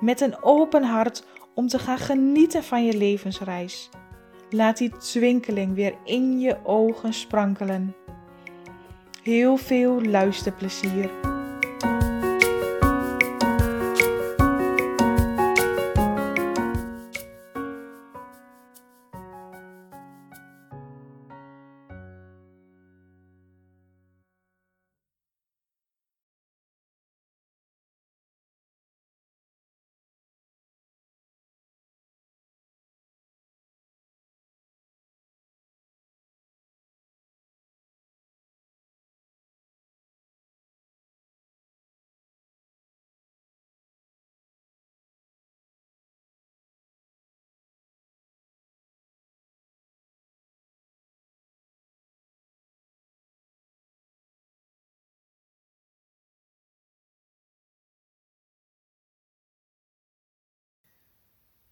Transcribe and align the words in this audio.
met 0.00 0.20
een 0.20 0.42
open 0.42 0.82
hart 0.82 1.24
om 1.54 1.68
te 1.68 1.78
gaan 1.78 1.98
genieten 1.98 2.64
van 2.64 2.84
je 2.84 2.96
levensreis. 2.96 3.90
Laat 4.50 4.76
die 4.76 4.96
twinkeling 4.96 5.74
weer 5.74 5.94
in 6.04 6.40
je 6.40 6.56
ogen 6.64 7.12
sprankelen. 7.12 7.94
Heel 9.22 9.56
veel 9.56 10.02
luisterplezier. 10.02 11.35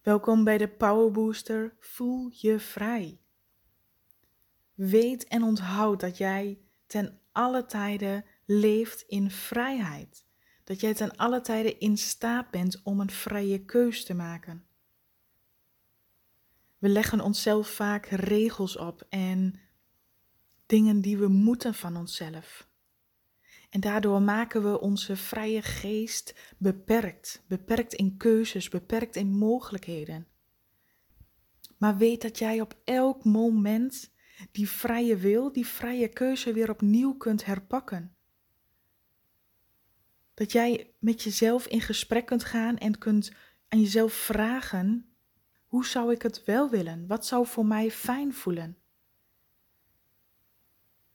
Welkom 0.05 0.43
bij 0.43 0.57
de 0.57 0.67
Power 0.67 1.11
Booster 1.11 1.75
Voel 1.79 2.29
je 2.31 2.59
vrij. 2.59 3.19
Weet 4.73 5.27
en 5.27 5.43
onthoud 5.43 5.99
dat 5.99 6.17
jij 6.17 6.59
ten 6.87 7.19
alle 7.31 7.65
tijden 7.65 8.25
leeft 8.45 9.01
in 9.01 9.31
vrijheid. 9.31 10.25
Dat 10.63 10.79
jij 10.79 10.93
ten 10.93 11.15
alle 11.15 11.41
tijden 11.41 11.79
in 11.79 11.97
staat 11.97 12.51
bent 12.51 12.81
om 12.83 12.99
een 12.99 13.11
vrije 13.11 13.65
keus 13.65 14.05
te 14.05 14.13
maken. 14.13 14.65
We 16.77 16.89
leggen 16.89 17.21
onszelf 17.21 17.67
vaak 17.67 18.05
regels 18.05 18.77
op 18.77 19.05
en 19.09 19.59
dingen 20.65 21.01
die 21.01 21.17
we 21.17 21.27
moeten 21.27 21.73
van 21.73 21.97
onszelf. 21.97 22.67
En 23.75 23.81
daardoor 23.81 24.21
maken 24.21 24.63
we 24.63 24.79
onze 24.79 25.15
vrije 25.15 25.61
geest 25.61 26.55
beperkt, 26.57 27.43
beperkt 27.47 27.93
in 27.93 28.17
keuzes, 28.17 28.69
beperkt 28.69 29.15
in 29.15 29.37
mogelijkheden. 29.37 30.27
Maar 31.77 31.97
weet 31.97 32.21
dat 32.21 32.39
jij 32.39 32.61
op 32.61 32.77
elk 32.83 33.23
moment 33.23 34.11
die 34.51 34.69
vrije 34.69 35.17
wil, 35.17 35.51
die 35.51 35.65
vrije 35.65 36.07
keuze 36.07 36.53
weer 36.53 36.69
opnieuw 36.69 37.13
kunt 37.13 37.45
herpakken. 37.45 38.15
Dat 40.33 40.51
jij 40.51 40.93
met 40.99 41.23
jezelf 41.23 41.67
in 41.67 41.81
gesprek 41.81 42.25
kunt 42.25 42.43
gaan 42.43 42.77
en 42.77 42.97
kunt 42.97 43.31
aan 43.67 43.81
jezelf 43.81 44.13
vragen: 44.13 45.15
hoe 45.65 45.85
zou 45.85 46.11
ik 46.11 46.21
het 46.21 46.43
wel 46.43 46.69
willen? 46.69 47.07
Wat 47.07 47.25
zou 47.25 47.47
voor 47.47 47.65
mij 47.65 47.91
fijn 47.91 48.33
voelen? 48.33 48.77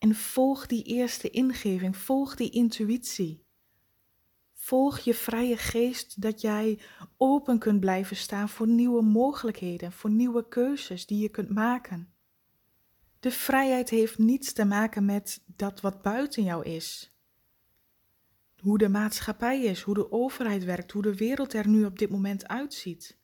En 0.00 0.14
volg 0.14 0.66
die 0.66 0.82
eerste 0.82 1.30
ingeving, 1.30 1.96
volg 1.96 2.34
die 2.34 2.50
intuïtie. 2.50 3.44
Volg 4.54 4.98
je 4.98 5.14
vrije 5.14 5.56
geest 5.56 6.22
dat 6.22 6.40
jij 6.40 6.78
open 7.16 7.58
kunt 7.58 7.80
blijven 7.80 8.16
staan 8.16 8.48
voor 8.48 8.66
nieuwe 8.66 9.02
mogelijkheden, 9.02 9.92
voor 9.92 10.10
nieuwe 10.10 10.48
keuzes 10.48 11.06
die 11.06 11.18
je 11.18 11.28
kunt 11.28 11.50
maken. 11.50 12.12
De 13.18 13.30
vrijheid 13.30 13.90
heeft 13.90 14.18
niets 14.18 14.52
te 14.52 14.64
maken 14.64 15.04
met 15.04 15.42
dat 15.46 15.80
wat 15.80 16.02
buiten 16.02 16.42
jou 16.42 16.64
is. 16.64 17.14
Hoe 18.60 18.78
de 18.78 18.88
maatschappij 18.88 19.62
is, 19.62 19.80
hoe 19.82 19.94
de 19.94 20.12
overheid 20.12 20.64
werkt, 20.64 20.92
hoe 20.92 21.02
de 21.02 21.16
wereld 21.16 21.52
er 21.52 21.68
nu 21.68 21.84
op 21.84 21.98
dit 21.98 22.10
moment 22.10 22.48
uitziet. 22.48 23.18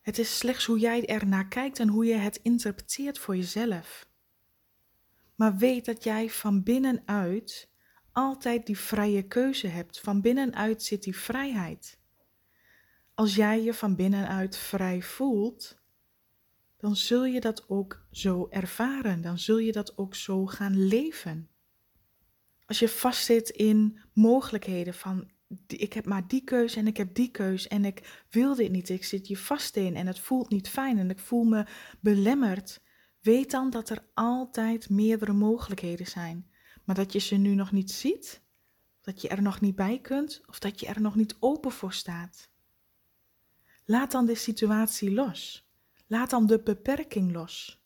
Het 0.00 0.18
is 0.18 0.38
slechts 0.38 0.64
hoe 0.64 0.78
jij 0.78 1.06
er 1.06 1.26
naar 1.26 1.48
kijkt 1.48 1.78
en 1.78 1.88
hoe 1.88 2.04
je 2.04 2.14
het 2.14 2.40
interpreteert 2.42 3.18
voor 3.18 3.36
jezelf. 3.36 4.07
Maar 5.38 5.56
weet 5.56 5.84
dat 5.84 6.04
jij 6.04 6.30
van 6.30 6.62
binnenuit 6.62 7.68
altijd 8.12 8.66
die 8.66 8.78
vrije 8.78 9.22
keuze 9.22 9.66
hebt. 9.66 10.00
Van 10.00 10.20
binnenuit 10.20 10.82
zit 10.82 11.02
die 11.02 11.16
vrijheid. 11.16 11.98
Als 13.14 13.34
jij 13.34 13.62
je 13.62 13.74
van 13.74 13.96
binnenuit 13.96 14.56
vrij 14.56 15.02
voelt, 15.02 15.78
dan 16.76 16.96
zul 16.96 17.24
je 17.24 17.40
dat 17.40 17.68
ook 17.68 18.06
zo 18.10 18.46
ervaren. 18.50 19.20
Dan 19.20 19.38
zul 19.38 19.58
je 19.58 19.72
dat 19.72 19.98
ook 19.98 20.14
zo 20.14 20.46
gaan 20.46 20.86
leven. 20.86 21.48
Als 22.66 22.78
je 22.78 22.88
vastzit 22.88 23.48
in 23.48 24.00
mogelijkheden 24.12 24.94
van 24.94 25.30
ik 25.66 25.92
heb 25.92 26.06
maar 26.06 26.28
die 26.28 26.44
keus 26.44 26.76
en 26.76 26.86
ik 26.86 26.96
heb 26.96 27.14
die 27.14 27.30
keus 27.30 27.68
en 27.68 27.84
ik 27.84 28.24
wil 28.30 28.54
dit 28.54 28.70
niet. 28.70 28.88
Ik 28.88 29.04
zit 29.04 29.26
hier 29.26 29.38
vast 29.38 29.76
in 29.76 29.96
en 29.96 30.06
het 30.06 30.18
voelt 30.18 30.50
niet 30.50 30.68
fijn 30.68 30.98
en 30.98 31.10
ik 31.10 31.18
voel 31.18 31.44
me 31.44 31.64
belemmerd. 32.00 32.80
Weet 33.20 33.50
dan 33.50 33.70
dat 33.70 33.90
er 33.90 34.04
altijd 34.14 34.90
meerdere 34.90 35.32
mogelijkheden 35.32 36.06
zijn, 36.06 36.50
maar 36.84 36.94
dat 36.94 37.12
je 37.12 37.18
ze 37.18 37.34
nu 37.34 37.54
nog 37.54 37.72
niet 37.72 37.90
ziet, 37.90 38.42
dat 39.00 39.20
je 39.20 39.28
er 39.28 39.42
nog 39.42 39.60
niet 39.60 39.76
bij 39.76 39.98
kunt 40.00 40.42
of 40.46 40.58
dat 40.58 40.80
je 40.80 40.86
er 40.86 41.00
nog 41.00 41.14
niet 41.14 41.36
open 41.40 41.72
voor 41.72 41.92
staat. 41.92 42.50
Laat 43.84 44.10
dan 44.10 44.26
de 44.26 44.34
situatie 44.34 45.12
los. 45.12 45.68
Laat 46.06 46.30
dan 46.30 46.46
de 46.46 46.60
beperking 46.62 47.32
los. 47.32 47.82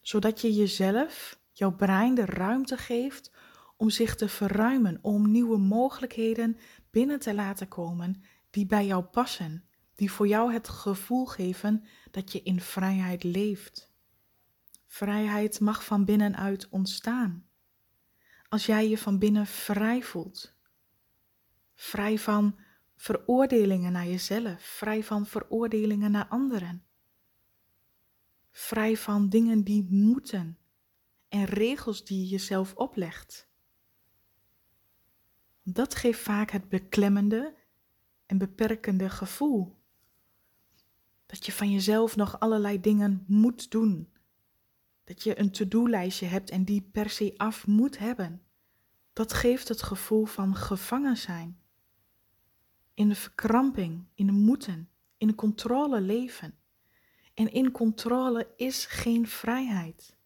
Zodat 0.00 0.40
je 0.40 0.52
jezelf, 0.52 1.40
jouw 1.52 1.72
brein, 1.72 2.14
de 2.14 2.24
ruimte 2.24 2.76
geeft 2.76 3.30
om 3.76 3.90
zich 3.90 4.14
te 4.14 4.28
verruimen, 4.28 4.98
om 5.02 5.30
nieuwe 5.30 5.58
mogelijkheden 5.58 6.58
binnen 6.90 7.18
te 7.18 7.34
laten 7.34 7.68
komen 7.68 8.22
die 8.50 8.66
bij 8.66 8.86
jou 8.86 9.04
passen 9.04 9.68
die 9.96 10.12
voor 10.12 10.28
jou 10.28 10.52
het 10.52 10.68
gevoel 10.68 11.26
geven 11.26 11.84
dat 12.10 12.32
je 12.32 12.42
in 12.42 12.60
vrijheid 12.60 13.22
leeft. 13.24 13.92
Vrijheid 14.86 15.60
mag 15.60 15.84
van 15.84 16.04
binnenuit 16.04 16.68
ontstaan. 16.68 17.48
Als 18.48 18.66
jij 18.66 18.88
je 18.88 18.98
van 18.98 19.18
binnen 19.18 19.46
vrij 19.46 20.02
voelt. 20.02 20.54
Vrij 21.74 22.18
van 22.18 22.58
veroordelingen 22.96 23.92
naar 23.92 24.06
jezelf, 24.06 24.62
vrij 24.62 25.04
van 25.04 25.26
veroordelingen 25.26 26.10
naar 26.10 26.26
anderen. 26.26 26.84
Vrij 28.50 28.96
van 28.96 29.28
dingen 29.28 29.64
die 29.64 29.86
moeten 29.90 30.58
en 31.28 31.44
regels 31.44 32.04
die 32.04 32.18
je 32.18 32.26
jezelf 32.26 32.74
oplegt. 32.74 33.48
Dat 35.62 35.94
geeft 35.94 36.20
vaak 36.20 36.50
het 36.50 36.68
beklemmende 36.68 37.54
en 38.26 38.38
beperkende 38.38 39.10
gevoel 39.10 39.75
dat 41.26 41.46
je 41.46 41.52
van 41.52 41.70
jezelf 41.70 42.16
nog 42.16 42.40
allerlei 42.40 42.80
dingen 42.80 43.24
moet 43.26 43.70
doen. 43.70 44.08
Dat 45.04 45.22
je 45.22 45.38
een 45.38 45.50
to-do-lijstje 45.50 46.26
hebt 46.26 46.50
en 46.50 46.64
die 46.64 46.88
per 46.92 47.10
se 47.10 47.34
af 47.36 47.66
moet 47.66 47.98
hebben. 47.98 48.42
Dat 49.12 49.32
geeft 49.32 49.68
het 49.68 49.82
gevoel 49.82 50.24
van 50.24 50.56
gevangen 50.56 51.16
zijn. 51.16 51.60
In 52.94 53.08
de 53.08 53.14
verkramping, 53.14 54.04
in 54.14 54.26
de 54.26 54.32
moeten, 54.32 54.88
in 55.16 55.26
de 55.26 55.34
controle 55.34 56.00
leven. 56.00 56.54
En 57.34 57.52
in 57.52 57.70
controle 57.70 58.52
is 58.56 58.86
geen 58.86 59.26
vrijheid. 59.26 60.16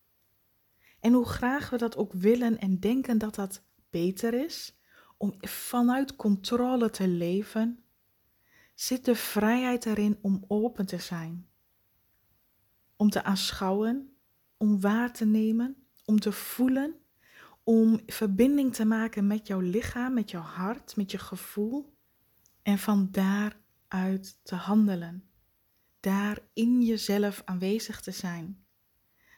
En 1.00 1.12
hoe 1.12 1.26
graag 1.26 1.70
we 1.70 1.76
dat 1.76 1.96
ook 1.96 2.12
willen 2.12 2.58
en 2.58 2.80
denken 2.80 3.18
dat 3.18 3.34
dat 3.34 3.62
beter 3.90 4.34
is, 4.34 4.74
om 5.16 5.34
vanuit 5.40 6.16
controle 6.16 6.90
te 6.90 7.08
leven, 7.08 7.84
zit 8.80 9.04
de 9.04 9.14
vrijheid 9.14 9.86
erin 9.86 10.18
om 10.22 10.44
open 10.48 10.86
te 10.86 10.98
zijn. 10.98 11.48
Om 12.96 13.10
te 13.10 13.22
aanschouwen, 13.22 14.16
om 14.56 14.80
waar 14.80 15.12
te 15.12 15.24
nemen, 15.24 15.86
om 16.04 16.20
te 16.20 16.32
voelen, 16.32 16.96
om 17.62 18.00
verbinding 18.06 18.74
te 18.74 18.84
maken 18.84 19.26
met 19.26 19.46
jouw 19.46 19.60
lichaam, 19.60 20.14
met 20.14 20.30
jouw 20.30 20.42
hart, 20.42 20.96
met 20.96 21.10
je 21.10 21.18
gevoel. 21.18 21.96
En 22.62 22.78
van 22.78 23.08
daaruit 23.10 24.40
te 24.42 24.54
handelen. 24.54 25.30
Daar 26.00 26.38
in 26.52 26.82
jezelf 26.82 27.42
aanwezig 27.44 28.00
te 28.00 28.10
zijn. 28.10 28.64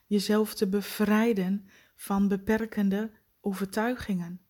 Jezelf 0.06 0.55
te 0.55 0.69
bevrijden 0.69 1.67
van 1.94 2.29
beperkende 2.29 3.11
overtuigingen. 3.41 4.41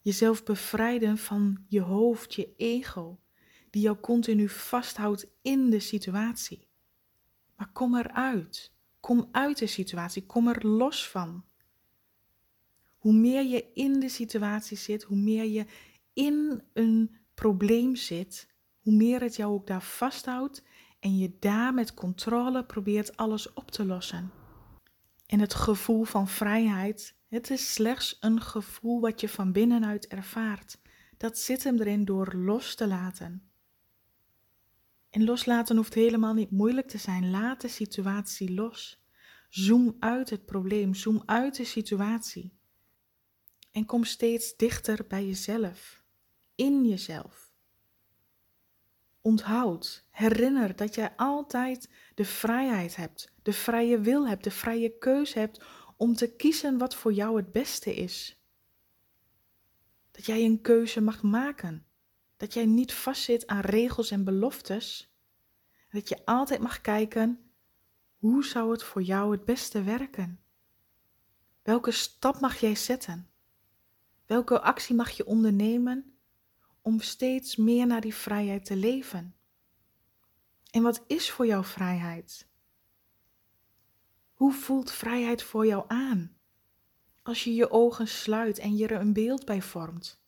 Jezelf 0.00 0.44
bevrijden 0.44 1.18
van 1.18 1.64
je 1.68 1.80
hoofd, 1.80 2.34
je 2.34 2.54
ego, 2.56 3.21
die 3.72 3.82
jou 3.82 3.96
continu 4.00 4.48
vasthoudt 4.48 5.26
in 5.42 5.70
de 5.70 5.80
situatie. 5.80 6.68
Maar 7.56 7.72
kom 7.72 7.96
eruit. 7.96 8.72
Kom 9.00 9.28
uit 9.32 9.58
de 9.58 9.66
situatie. 9.66 10.26
Kom 10.26 10.48
er 10.48 10.66
los 10.66 11.08
van. 11.08 11.44
Hoe 12.98 13.12
meer 13.12 13.42
je 13.42 13.70
in 13.74 14.00
de 14.00 14.08
situatie 14.08 14.76
zit, 14.76 15.02
hoe 15.02 15.16
meer 15.16 15.44
je 15.44 15.66
in 16.12 16.62
een 16.72 17.16
probleem 17.34 17.96
zit, 17.96 18.48
hoe 18.80 18.92
meer 18.92 19.20
het 19.20 19.36
jou 19.36 19.52
ook 19.52 19.66
daar 19.66 19.82
vasthoudt 19.82 20.62
en 21.00 21.18
je 21.18 21.36
daar 21.38 21.74
met 21.74 21.94
controle 21.94 22.64
probeert 22.64 23.16
alles 23.16 23.52
op 23.52 23.70
te 23.70 23.84
lossen. 23.84 24.30
En 25.26 25.40
het 25.40 25.54
gevoel 25.54 26.04
van 26.04 26.28
vrijheid, 26.28 27.14
het 27.28 27.50
is 27.50 27.72
slechts 27.72 28.16
een 28.20 28.40
gevoel 28.40 29.00
wat 29.00 29.20
je 29.20 29.28
van 29.28 29.52
binnenuit 29.52 30.06
ervaart. 30.06 30.78
Dat 31.16 31.38
zit 31.38 31.64
hem 31.64 31.80
erin 31.80 32.04
door 32.04 32.34
los 32.34 32.74
te 32.74 32.86
laten. 32.86 33.51
En 35.12 35.24
loslaten 35.24 35.76
hoeft 35.76 35.94
helemaal 35.94 36.34
niet 36.34 36.50
moeilijk 36.50 36.88
te 36.88 36.98
zijn. 36.98 37.30
Laat 37.30 37.60
de 37.60 37.68
situatie 37.68 38.54
los. 38.54 39.02
Zoom 39.48 39.96
uit 39.98 40.30
het 40.30 40.44
probleem, 40.44 40.94
zoom 40.94 41.22
uit 41.26 41.56
de 41.56 41.64
situatie. 41.64 42.52
En 43.70 43.86
kom 43.86 44.04
steeds 44.04 44.56
dichter 44.56 45.04
bij 45.08 45.26
jezelf, 45.26 46.02
in 46.54 46.88
jezelf. 46.88 47.54
Onthoud, 49.20 50.06
herinner 50.10 50.76
dat 50.76 50.94
jij 50.94 51.12
altijd 51.16 51.90
de 52.14 52.24
vrijheid 52.24 52.96
hebt, 52.96 53.32
de 53.42 53.52
vrije 53.52 54.00
wil 54.00 54.28
hebt, 54.28 54.44
de 54.44 54.50
vrije 54.50 54.98
keus 54.98 55.34
hebt 55.34 55.64
om 55.96 56.14
te 56.14 56.36
kiezen 56.36 56.78
wat 56.78 56.94
voor 56.94 57.12
jou 57.12 57.36
het 57.36 57.52
beste 57.52 57.94
is. 57.94 58.42
Dat 60.10 60.26
jij 60.26 60.44
een 60.44 60.60
keuze 60.60 61.00
mag 61.00 61.22
maken. 61.22 61.86
Dat 62.42 62.54
jij 62.54 62.66
niet 62.66 62.94
vastzit 62.94 63.46
aan 63.46 63.60
regels 63.60 64.10
en 64.10 64.24
beloftes. 64.24 65.14
Dat 65.90 66.08
je 66.08 66.24
altijd 66.24 66.60
mag 66.60 66.80
kijken, 66.80 67.52
hoe 68.18 68.44
zou 68.44 68.70
het 68.70 68.82
voor 68.82 69.02
jou 69.02 69.32
het 69.32 69.44
beste 69.44 69.82
werken? 69.82 70.40
Welke 71.62 71.90
stap 71.90 72.40
mag 72.40 72.60
jij 72.60 72.74
zetten? 72.74 73.30
Welke 74.26 74.60
actie 74.60 74.94
mag 74.94 75.10
je 75.10 75.26
ondernemen 75.26 76.16
om 76.80 77.00
steeds 77.00 77.56
meer 77.56 77.86
naar 77.86 78.00
die 78.00 78.14
vrijheid 78.14 78.64
te 78.64 78.76
leven? 78.76 79.34
En 80.70 80.82
wat 80.82 81.04
is 81.06 81.30
voor 81.30 81.46
jou 81.46 81.64
vrijheid? 81.64 82.46
Hoe 84.32 84.52
voelt 84.52 84.90
vrijheid 84.90 85.42
voor 85.42 85.66
jou 85.66 85.84
aan? 85.88 86.36
Als 87.22 87.44
je 87.44 87.54
je 87.54 87.70
ogen 87.70 88.08
sluit 88.08 88.58
en 88.58 88.76
je 88.76 88.86
er 88.86 89.00
een 89.00 89.12
beeld 89.12 89.44
bij 89.44 89.62
vormt. 89.62 90.21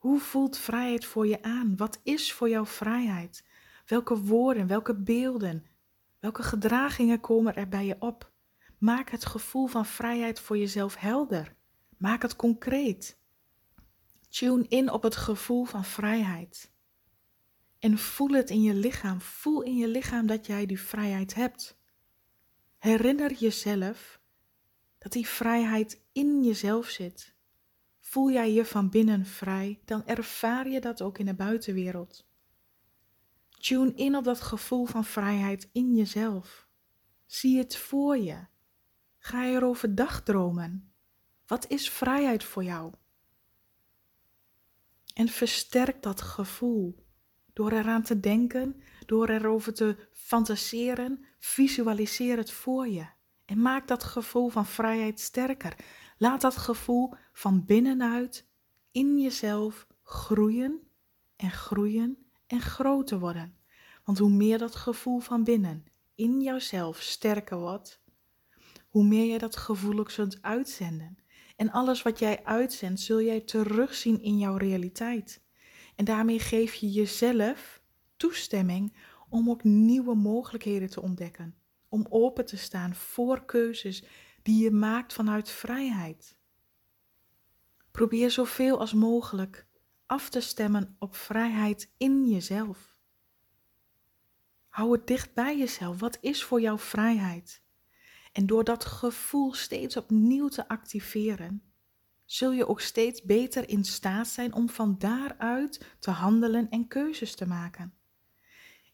Hoe 0.00 0.20
voelt 0.20 0.56
vrijheid 0.56 1.04
voor 1.04 1.26
je 1.26 1.42
aan? 1.42 1.76
Wat 1.76 2.00
is 2.02 2.32
voor 2.32 2.48
jou 2.48 2.66
vrijheid? 2.66 3.44
Welke 3.86 4.18
woorden, 4.18 4.66
welke 4.66 4.94
beelden, 4.94 5.66
welke 6.18 6.42
gedragingen 6.42 7.20
komen 7.20 7.54
er 7.56 7.68
bij 7.68 7.86
je 7.86 7.96
op? 7.98 8.32
Maak 8.78 9.10
het 9.10 9.26
gevoel 9.26 9.66
van 9.66 9.86
vrijheid 9.86 10.40
voor 10.40 10.58
jezelf 10.58 10.96
helder. 10.96 11.54
Maak 11.96 12.22
het 12.22 12.36
concreet. 12.36 13.18
Tune 14.28 14.64
in 14.68 14.90
op 14.90 15.02
het 15.02 15.16
gevoel 15.16 15.64
van 15.64 15.84
vrijheid. 15.84 16.72
En 17.78 17.98
voel 17.98 18.30
het 18.30 18.50
in 18.50 18.62
je 18.62 18.74
lichaam. 18.74 19.20
Voel 19.20 19.62
in 19.62 19.76
je 19.76 19.88
lichaam 19.88 20.26
dat 20.26 20.46
jij 20.46 20.66
die 20.66 20.80
vrijheid 20.80 21.34
hebt. 21.34 21.78
Herinner 22.78 23.32
jezelf 23.32 24.20
dat 24.98 25.12
die 25.12 25.26
vrijheid 25.26 26.00
in 26.12 26.44
jezelf 26.44 26.88
zit. 26.88 27.38
Voel 28.10 28.30
jij 28.30 28.52
je 28.52 28.64
van 28.64 28.90
binnen 28.90 29.26
vrij, 29.26 29.80
dan 29.84 30.06
ervaar 30.06 30.68
je 30.68 30.80
dat 30.80 31.02
ook 31.02 31.18
in 31.18 31.26
de 31.26 31.34
buitenwereld. 31.34 32.26
Tune 33.48 33.94
in 33.94 34.16
op 34.16 34.24
dat 34.24 34.40
gevoel 34.40 34.84
van 34.86 35.04
vrijheid 35.04 35.68
in 35.72 35.94
jezelf. 35.94 36.68
Zie 37.26 37.58
het 37.58 37.76
voor 37.76 38.18
je. 38.18 38.46
Ga 39.18 39.44
erover 39.44 39.94
dagdromen. 39.94 40.92
Wat 41.46 41.68
is 41.68 41.90
vrijheid 41.90 42.44
voor 42.44 42.64
jou? 42.64 42.92
En 45.14 45.28
versterk 45.28 46.02
dat 46.02 46.20
gevoel 46.20 47.06
door 47.52 47.72
eraan 47.72 48.02
te 48.02 48.20
denken, 48.20 48.82
door 49.06 49.28
erover 49.28 49.74
te 49.74 50.08
fantaseren. 50.12 51.24
Visualiseer 51.38 52.36
het 52.36 52.52
voor 52.52 52.88
je 52.88 53.06
en 53.50 53.62
maak 53.62 53.88
dat 53.88 54.04
gevoel 54.04 54.48
van 54.48 54.66
vrijheid 54.66 55.20
sterker. 55.20 55.76
Laat 56.22 56.40
dat 56.40 56.56
gevoel 56.56 57.14
van 57.32 57.64
binnenuit 57.64 58.48
in 58.90 59.20
jezelf 59.20 59.86
groeien 60.02 60.80
en 61.36 61.50
groeien 61.50 62.26
en 62.46 62.60
groter 62.60 63.18
worden. 63.18 63.56
Want 64.04 64.18
hoe 64.18 64.30
meer 64.30 64.58
dat 64.58 64.74
gevoel 64.74 65.18
van 65.18 65.44
binnen 65.44 65.84
in 66.14 66.40
jouzelf 66.40 67.00
sterker 67.00 67.58
wordt, 67.58 68.02
hoe 68.88 69.04
meer 69.04 69.32
je 69.32 69.38
dat 69.38 69.56
gevoel 69.56 69.98
ook 69.98 70.10
zult 70.10 70.42
uitzenden. 70.42 71.18
En 71.56 71.70
alles 71.70 72.02
wat 72.02 72.18
jij 72.18 72.44
uitzendt, 72.44 73.00
zul 73.00 73.22
jij 73.22 73.40
terugzien 73.40 74.22
in 74.22 74.38
jouw 74.38 74.56
realiteit. 74.56 75.42
En 75.96 76.04
daarmee 76.04 76.38
geef 76.38 76.74
je 76.74 76.90
jezelf 76.90 77.82
toestemming 78.16 78.96
om 79.28 79.50
ook 79.50 79.64
nieuwe 79.64 80.14
mogelijkheden 80.14 80.90
te 80.90 81.02
ontdekken. 81.02 81.54
Om 81.88 82.06
open 82.08 82.46
te 82.46 82.56
staan 82.56 82.94
voor 82.94 83.44
keuzes 83.44 84.04
die 84.42 84.62
je 84.62 84.70
maakt 84.70 85.12
vanuit 85.12 85.50
vrijheid. 85.50 86.36
Probeer 87.90 88.30
zoveel 88.30 88.80
als 88.80 88.92
mogelijk 88.92 89.66
af 90.06 90.28
te 90.28 90.40
stemmen 90.40 90.96
op 90.98 91.16
vrijheid 91.16 91.90
in 91.96 92.28
jezelf. 92.28 92.94
Hou 94.68 94.92
het 94.92 95.06
dicht 95.06 95.34
bij 95.34 95.58
jezelf. 95.58 96.00
Wat 96.00 96.18
is 96.20 96.44
voor 96.44 96.60
jou 96.60 96.78
vrijheid? 96.78 97.62
En 98.32 98.46
door 98.46 98.64
dat 98.64 98.84
gevoel 98.84 99.54
steeds 99.54 99.96
opnieuw 99.96 100.48
te 100.48 100.68
activeren, 100.68 101.62
zul 102.24 102.52
je 102.52 102.68
ook 102.68 102.80
steeds 102.80 103.22
beter 103.22 103.68
in 103.68 103.84
staat 103.84 104.28
zijn 104.28 104.52
om 104.52 104.68
van 104.68 104.98
daaruit 104.98 105.96
te 105.98 106.10
handelen 106.10 106.68
en 106.68 106.88
keuzes 106.88 107.34
te 107.34 107.46
maken. 107.46 107.94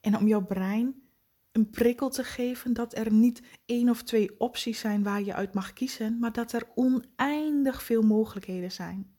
En 0.01 0.17
om 0.17 0.27
jouw 0.27 0.45
brein 0.45 1.06
een 1.57 1.71
prikkel 1.71 2.11
te 2.11 2.25
geven 2.25 2.73
dat 2.73 2.97
er 2.97 3.13
niet 3.13 3.43
één 3.67 3.89
of 3.91 4.03
twee 4.03 4.41
opties 4.41 4.79
zijn 4.81 5.03
waar 5.03 5.23
je 5.23 5.35
uit 5.35 5.55
mag 5.55 5.73
kiezen, 5.73 6.19
maar 6.19 6.33
dat 6.33 6.53
er 6.53 6.69
oneindig 6.75 7.83
veel 7.83 8.03
mogelijkheden 8.03 8.73
zijn. 8.73 9.17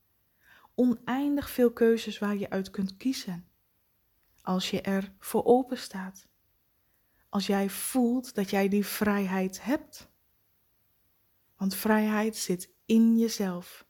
Oneindig 0.75 1.49
veel 1.49 1.71
keuzes 1.71 2.19
waar 2.19 2.37
je 2.37 2.49
uit 2.49 2.69
kunt 2.69 2.97
kiezen. 2.97 3.47
Als 4.41 4.69
je 4.69 4.81
er 4.81 5.13
voor 5.19 5.45
open 5.45 5.77
staat. 5.77 6.27
Als 7.29 7.47
jij 7.47 7.69
voelt 7.69 8.35
dat 8.35 8.49
jij 8.49 8.67
die 8.67 8.85
vrijheid 8.85 9.63
hebt. 9.63 10.09
Want 11.55 11.75
vrijheid 11.75 12.35
zit 12.35 12.69
in 12.85 13.17
jezelf. 13.17 13.87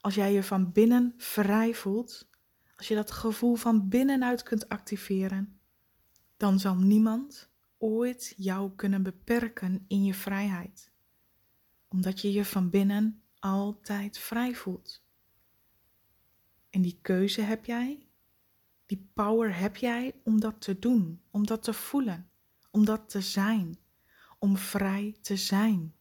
Als 0.00 0.14
jij 0.14 0.32
je 0.32 0.42
van 0.42 0.72
binnen 0.72 1.14
vrij 1.16 1.74
voelt, 1.74 2.28
als 2.76 2.88
je 2.88 2.94
dat 2.94 3.10
gevoel 3.10 3.54
van 3.54 3.88
binnenuit 3.88 4.42
kunt 4.42 4.68
activeren, 4.68 5.60
dan 6.42 6.60
zal 6.60 6.76
niemand 6.76 7.50
ooit 7.78 8.34
jou 8.36 8.70
kunnen 8.76 9.02
beperken 9.02 9.84
in 9.88 10.04
je 10.04 10.14
vrijheid, 10.14 10.90
omdat 11.88 12.20
je 12.20 12.32
je 12.32 12.44
van 12.44 12.70
binnen 12.70 13.22
altijd 13.38 14.18
vrij 14.18 14.54
voelt. 14.54 15.04
En 16.70 16.82
die 16.82 16.98
keuze 17.02 17.40
heb 17.40 17.64
jij, 17.64 18.06
die 18.86 19.08
power 19.12 19.58
heb 19.58 19.76
jij 19.76 20.14
om 20.24 20.40
dat 20.40 20.60
te 20.60 20.78
doen, 20.78 21.22
om 21.30 21.46
dat 21.46 21.62
te 21.62 21.72
voelen, 21.72 22.30
om 22.70 22.84
dat 22.84 23.08
te 23.10 23.20
zijn, 23.20 23.78
om 24.38 24.56
vrij 24.56 25.16
te 25.20 25.36
zijn, 25.36 25.94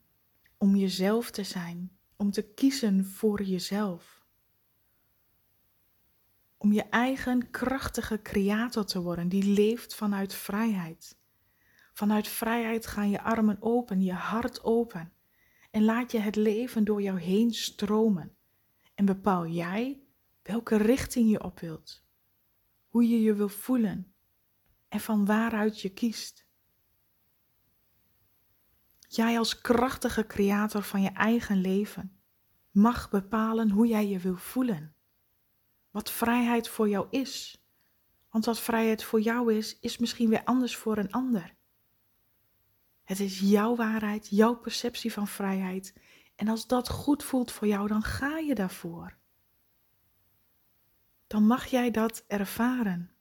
om 0.58 0.76
jezelf 0.76 1.32
te 1.32 1.44
zijn, 1.44 1.98
om 2.16 2.32
te 2.32 2.54
kiezen 2.54 3.06
voor 3.06 3.44
jezelf. 3.44 4.21
Om 6.62 6.72
je 6.72 6.84
eigen 6.84 7.52
krachtige 7.52 8.22
creator 8.22 8.86
te 8.86 9.02
worden 9.02 9.30
die 9.30 9.44
leeft 9.44 9.96
vanuit 9.96 10.34
vrijheid. 10.34 11.20
Vanuit 11.94 12.28
vrijheid 12.28 12.88
gaan 12.88 13.10
je 13.10 13.22
armen 13.22 13.58
open, 13.60 14.02
je 14.02 14.14
hart 14.14 14.64
open. 14.64 15.14
En 15.72 15.84
laat 15.84 16.12
je 16.12 16.20
het 16.20 16.36
leven 16.36 16.84
door 16.84 17.02
jou 17.02 17.20
heen 17.20 17.54
stromen. 17.54 18.36
En 18.96 19.06
bepaal 19.06 19.48
jij 19.48 20.04
welke 20.44 20.76
richting 20.78 21.30
je 21.30 21.44
op 21.44 21.60
wilt. 21.60 22.04
Hoe 22.88 23.08
je 23.08 23.22
je 23.22 23.34
wil 23.34 23.50
voelen. 23.50 24.14
En 24.88 25.00
van 25.00 25.26
waaruit 25.26 25.82
je 25.82 25.90
kiest. 25.90 26.46
Jij 29.00 29.38
als 29.38 29.62
krachtige 29.62 30.28
creator 30.28 30.84
van 30.84 31.02
je 31.02 31.12
eigen 31.12 31.58
leven 31.58 32.22
mag 32.72 33.10
bepalen 33.10 33.70
hoe 33.70 33.88
jij 33.88 34.08
je 34.08 34.20
wil 34.20 34.36
voelen. 34.36 34.96
Wat 35.92 36.12
vrijheid 36.12 36.68
voor 36.68 36.90
jou 36.90 37.08
is. 37.10 37.66
Want 38.30 38.46
wat 38.46 38.60
vrijheid 38.60 39.04
voor 39.04 39.22
jou 39.22 39.54
is, 39.54 39.80
is 39.80 39.98
misschien 39.98 40.30
weer 40.30 40.44
anders 40.44 40.76
voor 40.76 40.98
een 40.98 41.12
ander. 41.12 41.56
Het 43.04 43.20
is 43.20 43.40
jouw 43.40 43.76
waarheid, 43.76 44.28
jouw 44.30 44.56
perceptie 44.56 45.14
van 45.14 45.28
vrijheid. 45.28 45.94
En 46.36 46.48
als 46.48 46.68
dat 46.68 46.90
goed 46.90 47.24
voelt 47.24 47.52
voor 47.52 47.68
jou, 47.68 47.88
dan 47.88 48.02
ga 48.04 48.38
je 48.38 48.56
daarvoor. 48.56 49.18
Dan 51.28 51.48
mag 51.48 51.66
jij 51.66 51.92
dat 51.92 52.24
ervaren. 52.28 53.12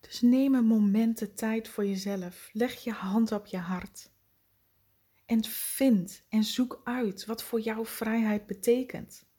Dus 0.00 0.20
neem 0.20 0.54
een 0.54 0.66
moment 0.66 1.18
de 1.18 1.32
tijd 1.32 1.68
voor 1.68 1.86
jezelf. 1.86 2.50
Leg 2.52 2.84
je 2.84 2.92
hand 2.92 3.32
op 3.32 3.46
je 3.46 3.58
hart. 3.58 4.10
En 5.26 5.44
vind 5.44 6.24
en 6.28 6.44
zoek 6.44 6.80
uit 6.84 7.24
wat 7.24 7.42
voor 7.42 7.60
jou 7.60 7.86
vrijheid 7.86 8.46
betekent. 8.46 9.29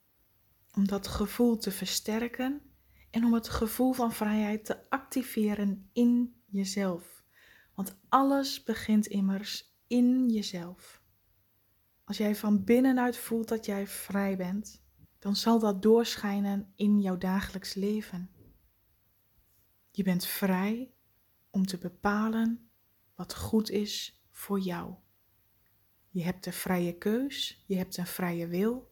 Om 0.74 0.88
dat 0.88 1.08
gevoel 1.08 1.58
te 1.58 1.72
versterken 1.72 2.62
en 3.12 3.26
om 3.26 3.34
het 3.34 3.50
gevoel 3.50 3.94
van 3.94 4.12
vrijheid 4.12 4.66
te 4.66 4.90
activeren 4.90 5.90
in 5.94 6.42
jezelf. 6.46 7.24
Want 7.76 7.98
alles 8.10 8.64
begint 8.64 9.06
immers 9.08 9.76
in 9.88 10.30
jezelf. 10.30 11.02
Als 12.04 12.18
jij 12.18 12.36
van 12.36 12.64
binnenuit 12.64 13.18
voelt 13.18 13.48
dat 13.48 13.66
jij 13.66 13.88
vrij 13.88 14.38
bent, 14.38 14.84
dan 15.20 15.36
zal 15.36 15.60
dat 15.60 15.82
doorschijnen 15.82 16.74
in 16.76 17.02
jouw 17.02 17.18
dagelijks 17.18 17.74
leven. 17.74 18.30
Je 19.92 20.04
bent 20.04 20.26
vrij 20.26 20.94
om 21.50 21.66
te 21.66 21.78
bepalen 21.78 22.70
wat 23.16 23.36
goed 23.36 23.70
is 23.70 24.24
voor 24.32 24.60
jou. 24.60 24.96
Je 26.10 26.24
hebt 26.24 26.46
een 26.46 26.54
vrije 26.54 26.98
keus, 26.98 27.64
je 27.68 27.76
hebt 27.76 27.98
een 27.98 28.08
vrije 28.08 28.48
wil 28.48 28.91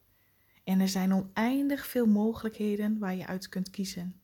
en 0.69 0.79
er 0.79 0.87
zijn 0.87 1.13
oneindig 1.13 1.85
veel 1.85 2.05
mogelijkheden 2.05 2.99
waar 2.99 3.15
je 3.15 3.27
uit 3.27 3.49
kunt 3.49 3.69
kiezen. 3.69 4.21